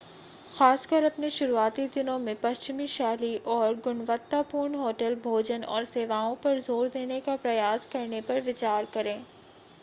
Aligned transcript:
खासकर 0.49 1.03
अपने 1.05 1.29
शुरुआती 1.29 1.85
दिनों 1.95 2.17
में 2.19 2.35
पश्चिमी 2.41 2.87
शैली 2.89 3.35
और 3.47 3.75
गुणवत्तापूर्ण 3.83 4.75
होटल 4.77 5.15
भोजन 5.23 5.63
और 5.65 5.83
सेवाओं 5.85 6.35
पर 6.43 6.59
जोर 6.61 6.89
देने 6.93 7.19
का 7.21 7.35
प्रयास 7.45 7.85
करने 7.93 8.21
पर 8.23 8.41
विचार 8.43 8.85
करें 8.93 9.17